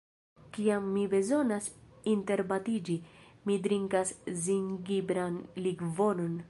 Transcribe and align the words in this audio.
Kiam 0.55 0.85
mi 0.93 1.03
bezonas 1.11 1.67
interbatiĝi, 2.13 2.97
mi 3.49 3.59
drinkas 3.67 4.15
zingibran 4.47 5.41
likvoron. 5.67 6.39